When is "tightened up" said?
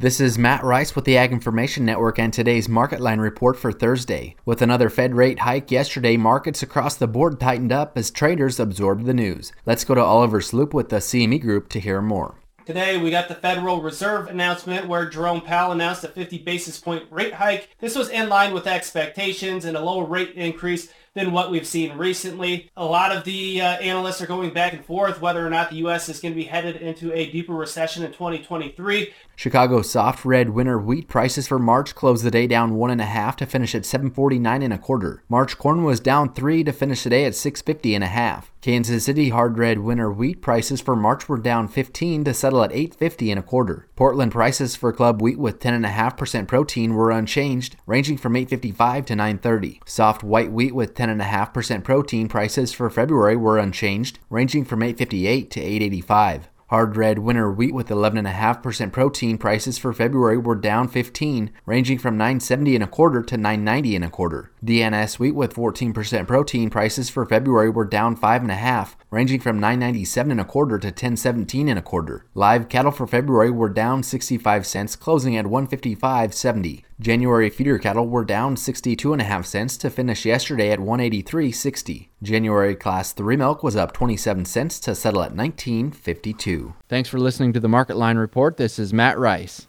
7.40-7.98